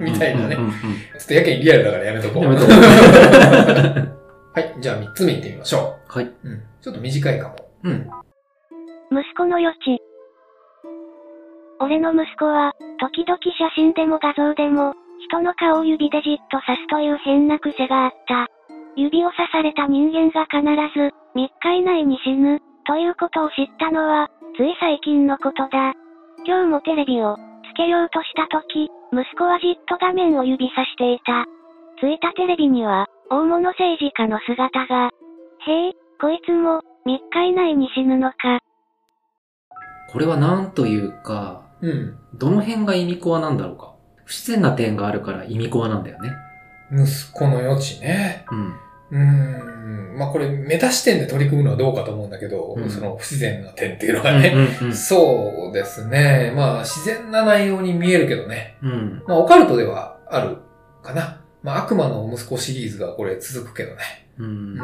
[0.00, 0.56] みたいなね。
[0.56, 0.62] ちょ
[1.24, 2.44] っとやけにリアルだからやめとこう。
[2.44, 2.72] やめとこ
[4.52, 4.76] はい。
[4.80, 6.24] じゃあ三つ目行ってみましょはい。
[6.24, 6.32] う。
[6.44, 6.62] うん。
[6.80, 7.56] ちょっと短いかも。
[7.84, 8.10] うん。
[9.12, 9.98] 息子の余地。
[11.80, 14.94] 俺の息子は、時々写真でも画像でも、
[15.26, 18.46] 人の顔を指でじっと刺すという変な癖があった。
[18.94, 20.62] 指を刺された人間が必
[20.94, 25.92] ず、3日以内に死ぬ、ということを知ったのは、つい最近のことだ。
[26.46, 31.46] 今日もテレビを、つけようとした時、息子はじっと画面を指さしていた。
[31.98, 35.10] ついたテレビには、大物政治家の姿が。
[35.66, 38.60] へえ、こいつも、3日以内に死ぬのか。
[40.12, 42.16] これはなんというか、うん。
[42.34, 43.92] どの辺がイミコアなんだろうか。
[44.24, 46.30] 不自然な点があるからイミコアなんだよね。
[46.92, 48.44] 息子の余地ね。
[48.50, 48.74] うん。
[49.10, 50.18] うーん。
[50.18, 54.52] まあこれ、メタ視点で取り組むのはどうかと思うんだけど、うんその不自然な点っていうのがね。
[54.80, 56.52] うんうん そうですね。
[56.54, 58.76] まあ自然な内容に見えるけどね。
[58.82, 58.90] うん。
[58.90, 59.22] うん。
[59.26, 60.56] まあオカルトではある
[61.02, 61.40] かな。
[61.62, 63.96] まあ悪魔の息子シリーズがこれ続くけどね。
[64.38, 64.48] うんう。
[64.50, 64.80] ん。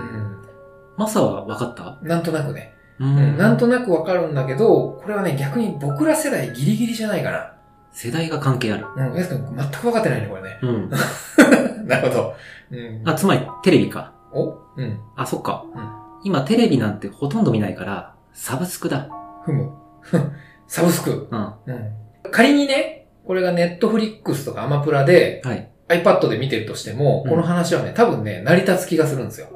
[0.97, 1.99] マサは分かった？
[2.03, 2.73] なんとなくね。
[3.01, 3.37] ううん。
[3.37, 7.53] なんとなくわかるんだけど、これはね、逆に僕ら世代ギリギリじゃないかな。
[7.93, 8.87] 世代が関係ある。
[8.97, 9.15] うん。
[9.15, 10.59] やすくん全く分かってないね、これね。
[10.63, 10.91] うん。
[11.87, 12.35] なるほど。
[12.71, 13.03] うん。
[13.05, 14.13] あ、つまりテレビか。
[14.33, 14.59] お？
[14.77, 14.99] うん。
[15.17, 15.65] あ、そっか。
[15.75, 19.09] うん今テレビなんてほとんど見ないから、サブスクだ。
[19.45, 19.71] ふむ。
[20.67, 21.29] サブスク。
[21.31, 21.39] うん。
[21.39, 21.91] はうん。
[22.33, 25.93] 仮にね、これがネットフリックスとかアマプラでい。
[25.93, 29.47] iPad で見てるとしても、うんこの話はね、多分ね、成り立つ気がするんですよ。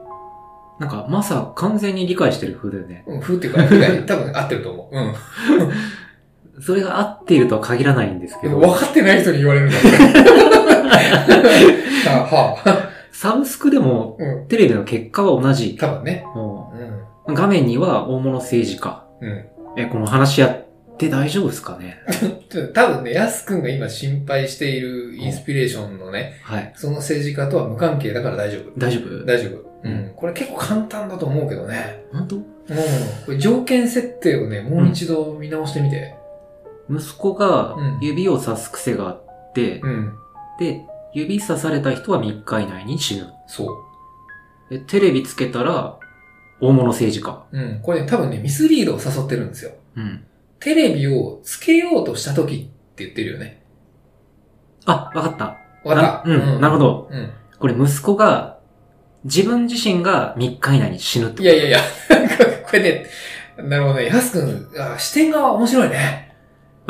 [0.80, 3.04] なんか、マサ完全に理解してる風だよね。
[3.06, 4.96] うん、風っていうか、理解 多分合ってると思う。
[4.96, 5.14] うん。
[6.62, 8.58] それが合っているとは限らないんですけど。
[8.58, 9.76] 分かってない人に言われるんだ
[12.08, 12.90] あはあ。
[13.12, 14.48] サブスクでもうん。
[14.48, 15.76] テレビの結果は同じ。
[15.78, 16.24] 多分ね。
[16.34, 16.72] も
[17.26, 17.34] うん。
[17.34, 19.04] う画面には大物政治家。
[19.20, 19.44] うん。
[19.76, 21.98] え、この話やって大丈夫ですかね？
[22.74, 26.72] 多分ね、やすくんが今心配しているインスピレーションのね、はい。
[26.74, 28.72] その政治家とは無関係だから大丈夫。
[28.78, 29.24] 大丈夫？
[29.24, 29.69] 大丈夫。
[29.82, 30.12] うん。
[30.14, 32.04] これ結構簡単だと思うけどね。
[32.12, 32.36] 本当？
[32.36, 32.44] うん。
[33.26, 36.16] これ条件設定をね、もう一度見直してみて。
[36.90, 40.12] 息子がうん指をさす癖があって、うん。
[40.58, 40.82] で、
[41.14, 43.32] 指さされた人は3日以内に死ぬ。
[43.46, 43.64] そ
[44.70, 44.74] う。
[44.74, 45.98] でテレビつけたら、
[46.60, 47.44] 大物政治家。
[47.52, 47.80] うん。
[47.82, 49.72] これね、多分ね、ミスリードを誘ってるんですよ。
[49.96, 50.24] うん。
[50.60, 52.58] テレビをつけようとした時っ
[52.94, 53.62] て言ってるよね。
[54.84, 55.56] あ、わかった。
[55.88, 56.28] わかった。
[56.28, 56.78] なうん、なるほ。
[56.78, 57.08] ど。
[57.10, 57.30] うん。
[57.58, 58.59] これ息子が、
[59.24, 61.78] 自分自身が3日以内に死ぬってこといやいやいや、
[62.66, 63.06] これね、
[63.56, 66.30] なるほどね、やすくん、あ視点が面白いね。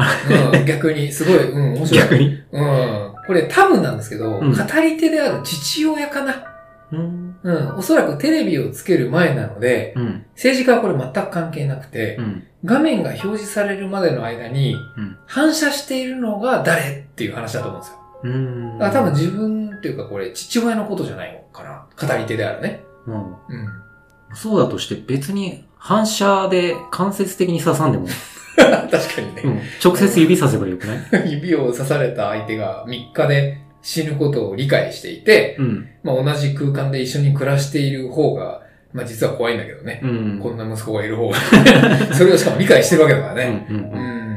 [0.55, 2.03] うん、逆に、すごい、うん、面白い。
[2.05, 2.43] 逆に？
[2.53, 3.13] うん。
[3.27, 6.45] これ多分なんですけど、うん語り手である父親かな。
[6.93, 7.37] うん。
[7.43, 7.77] うん。
[7.77, 10.25] おそらくテレビをつける前なので、うん。
[10.35, 12.45] 政治家はこれ全く関係なくて、うん。
[12.65, 17.99] 画面が表示されるまでの間に、うん反射しているのが誰っていう話だと思うんですよ。
[18.25, 18.79] うん。
[18.79, 21.40] だから多分自分っていうかこれ父親のことじゃない。
[22.07, 22.85] 語り手であるね。
[23.07, 23.15] うん。
[23.15, 23.35] うん。
[24.35, 28.07] そうだとして別に反射で間接的に刺さんでも、
[28.57, 29.43] 確かにね。
[29.45, 31.33] うん、直接指させばよくない？
[31.33, 35.89] 指を刺された相手が3日で死ぬことを理解していて、うん。
[36.03, 40.01] まあ同じ空間で一緒に暮らしている方が、まあ実は怖いんだけどね。
[40.03, 40.41] うん。
[40.43, 41.37] こんな息子がいる方が。
[42.15, 43.67] それをしかも理解してるわけだからね。
[43.71, 43.77] うん。
[43.77, 43.81] う。
[43.81, 43.83] う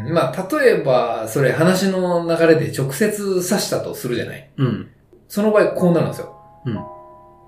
[0.08, 0.14] んん。
[0.14, 4.50] まあ例えば、それ話の流れで直接刺したとするじゃない？
[4.58, 4.88] うん。
[5.28, 6.36] その場合こうなるんですよ。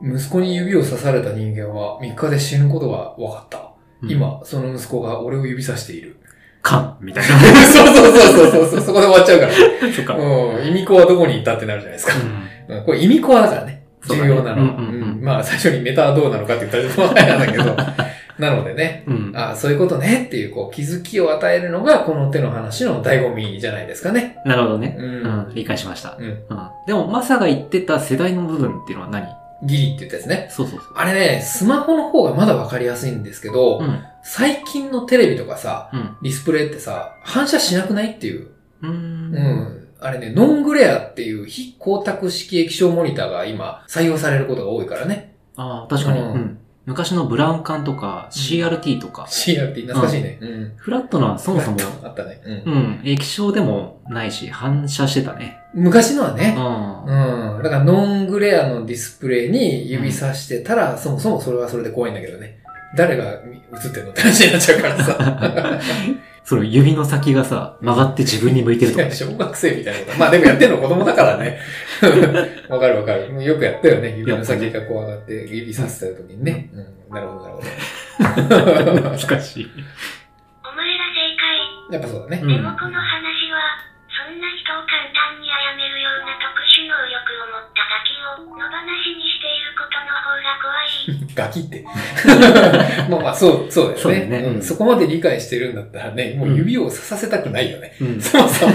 [0.01, 3.71] 息子に指を刺された人間は3日で死ぬことが分かった。
[4.01, 4.11] うん。
[4.11, 6.17] 今、その息子が俺を指さしている。
[6.61, 7.23] かんみたい
[7.71, 9.51] そうそうそうそうそう、そこで終わっちゃうから。
[9.51, 9.57] な。
[9.93, 10.15] そっか。
[10.15, 12.13] うん、意味子はどこに行ったってなるじゃないですか。
[12.67, 13.83] うんうんこれ意味子はだからね。
[14.07, 14.55] 重要なのは。
[14.55, 17.77] うんうんうんうんまあ最初にメタはどうなのかって言ったらちょっと前なんだけど。
[18.39, 19.03] なのでね。
[19.07, 19.31] うん。
[19.33, 24.37] あそういうことねっていう、こう、気づきを与えるのが、この手の話の醍醐味じゃないですかね。
[24.45, 24.97] なるほどね。
[24.99, 25.01] う。
[25.01, 25.51] うんん。
[25.53, 26.17] 理解しました。
[26.19, 26.25] うん。
[26.25, 26.37] うん。
[26.85, 29.25] でも、マサが言ってた世代の部分っていうのは何？
[29.65, 30.47] ギリって言ったやつね。
[30.51, 30.89] そうそうそう。
[30.95, 34.03] あれね、スマホの方がまだわかりやすいんですけど、うん。
[34.23, 36.17] 最近のテレビとかさ、うん。
[36.21, 38.47] ディスプレイってさ、反射しなくないっていう。
[38.81, 38.89] うー。
[38.89, 39.87] うんん。
[39.99, 45.35] あれね、ノングレアっていう非光沢式液晶モニターが今採用されることが多いからね。
[45.55, 46.19] ああ、確かに。
[46.19, 46.59] ううんん。
[46.85, 50.37] 昔のブラウン管とか CRT とか、CRT 懐かしいね。
[50.39, 50.73] うん。
[50.77, 52.41] フラットなはそもそも、 あったね。
[52.45, 55.57] うんうん、液晶でもないし、反射してたね。
[55.73, 56.55] 昔のはね。
[56.57, 57.03] あ
[57.57, 57.63] うん。
[57.63, 62.59] だからノングレアのディスプレイに指さしてたら、そもそもそれはそれで怖いんだけどね。
[62.95, 65.81] 誰が映ってんのって話になっちゃうからさ。
[66.45, 69.15] その指の先がさ、曲がって自分に向いてるとかいや。
[69.15, 70.15] 小学生みたいな。
[70.15, 71.59] まあでもやってんの子供だからね。
[72.69, 73.43] わかるわかる。
[73.43, 74.15] よくやったよね。
[74.15, 76.69] 指の先がこう上がって、指させた時にね。
[76.71, 77.15] うん。
[77.15, 79.09] なるほど、なるほど。
[79.09, 79.71] 懐かしい。
[80.63, 81.35] お前ら正
[81.89, 81.93] 解。
[81.93, 82.41] やっぱそうだね。
[82.43, 83.01] うんでもこの
[91.35, 91.83] ガキって。
[93.09, 94.01] まあまあ、そう、そうだよね。
[94.01, 97.93] そうだよねうんそこまで理解してるんだったらね、もう指を刺させたくないよね。
[98.01, 98.19] うん。
[98.21, 98.67] そもそ。
[98.67, 98.73] ま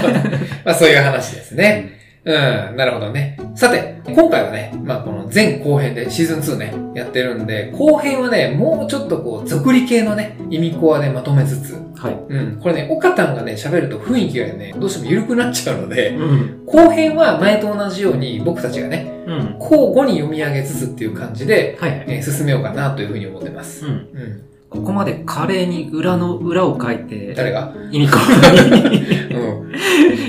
[0.65, 2.00] あそういう話ですね。
[2.23, 3.37] うん、なるほどね。
[3.55, 12.13] さて、今回はね、まあこの前後編でシーズン2ね、やってるんで、後編はね、もうちょっとこう、俗理系のね、意味コアでまとめつつ、はい。
[12.29, 16.65] うん、これね、オカタンがね、喋ると雰囲気がね、どうしても緩くなっちゃうので、うん。
[16.65, 19.55] 後編は前と同じように僕たちがね、うん。
[19.59, 22.05] 交互に読み上げつつっていう感じで、はいはい。
[22.07, 23.85] えー進めようかなというふうに思ってます。
[23.85, 23.91] うん。
[23.91, 24.41] うん。
[24.71, 27.73] ここまで華麗に裏の裏を書いて、誰が？
[27.91, 28.79] 意味コアに、
[29.35, 29.71] うん。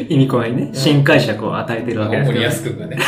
[0.08, 2.98] 意味コアにね、新解釈を与えてるわけですけど、安くんがね。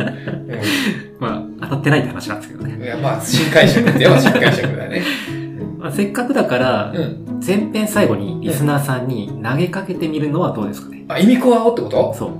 [1.20, 2.74] まあ、当たってないって話なんですけどね。
[2.78, 2.82] うん。
[2.82, 5.02] いや、まあ、新解釈では新解釈だね。
[5.78, 7.26] まあ、せっかくだから、うん。
[7.46, 11.04] 前編最後にリスナーさんに投げかけてみるのはどうですかね？
[11.08, 12.14] あ、意味コアをってこと？
[12.14, 12.30] そう。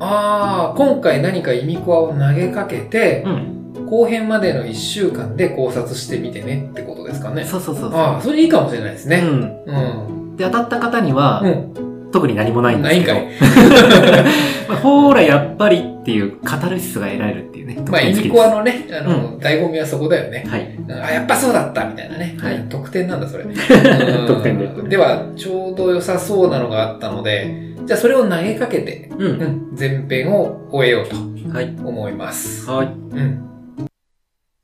[0.00, 3.59] ああ、今回何か意味コアを投げかけて、うん。
[3.88, 7.44] 後編までの1週間で考察してみてねってことですかね。
[7.44, 7.94] そうそうそう。
[7.94, 9.18] ああ、それいいかもしれないですね。
[9.18, 9.64] うん。
[9.66, 10.36] うん。
[10.36, 12.10] で、当たった方には、うん。
[12.12, 13.12] 特に何もないんですけど。
[13.14, 14.24] ないんかい。
[14.68, 17.78] まあほーら、やっぱりっていうカタルシスが得られるっていうね。
[17.88, 20.44] まあ、意味特典付きですコアのね、あの、醍醐味はそこだよね。
[20.48, 20.76] はい。
[21.02, 22.36] あ、やっぱそうだったみたいなね。
[22.40, 23.44] はい得点なんだ、それ。
[24.26, 29.24] 得点でうんでは、ちょうど良さそうなのがあったので、じゃあそれを投げかけて、う。
[29.24, 31.16] うんん、前編を終えようと
[31.52, 31.74] はい。
[31.84, 32.68] 思います。
[32.70, 32.86] はい。
[32.86, 33.49] うん。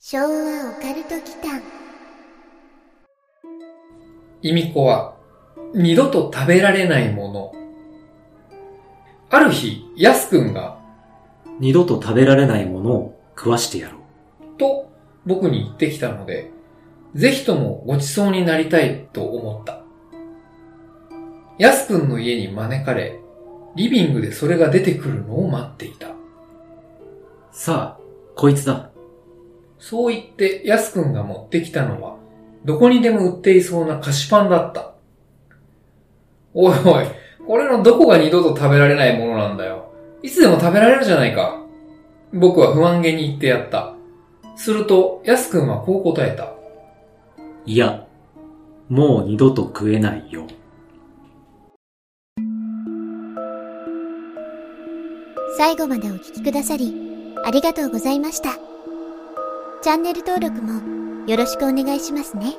[0.09, 1.61] 昭和オカルト祈間
[4.41, 5.17] 意味子は、
[5.75, 7.53] 二度と食べられないもの。
[9.31, 10.79] ある日、やすくんが、
[11.59, 14.59] 二度と食べられないものを食わしてやろう。
[14.59, 14.93] と
[15.27, 16.53] 僕に言ってきたので、
[17.17, 19.83] ぜひともごちそうになりたいと思った。
[21.59, 23.19] やすくんの家に招かれ、
[23.75, 26.11] リビングでそれが出てくるのを待っていた。
[27.51, 28.01] さあ、
[28.37, 28.93] こいつだ。
[29.79, 32.17] そう言って、やすくんが持ってきたのは、
[32.65, 34.95] どこにでも売っていそうな菓子パンだった。
[36.55, 37.07] おいおい、
[37.47, 39.93] これのどこが二度と食べられないものなんだよ。
[40.23, 41.63] いつでも食べられるじゃないか。
[42.33, 43.95] 僕は不安げに言ってやった。
[44.57, 46.55] すると、やすくんはこう答えた。
[47.67, 48.07] いや、
[48.89, 50.47] もう二度と食えないよ。
[55.59, 56.95] 最後までお聞きくださり、
[57.45, 58.76] ありがとうございました。
[59.83, 62.55] チャンネル登録もよろしくお願いしますね。